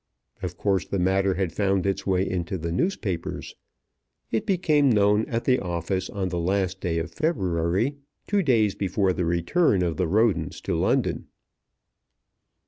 [0.41, 3.55] Of course the matter had found its way into the newspapers.
[4.31, 9.13] It became known at the office on the last day of February, two days before
[9.13, 11.27] the return of the Rodens to London.